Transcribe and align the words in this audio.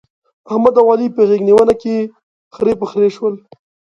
احمد 0.51 0.75
او 0.79 0.85
علي 0.91 1.07
په 1.15 1.21
غېږ 1.27 1.41
نيونه 1.47 1.73
کې 1.81 1.95
خرې 2.55 2.73
پر 2.79 2.85
خرې 2.91 3.09
شول. 3.15 3.35